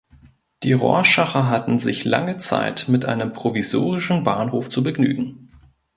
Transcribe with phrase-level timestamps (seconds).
[0.63, 5.51] Die Rorschacher hatten sich lange Zeit mit einem provisorischen Bahnhof zu begnügen.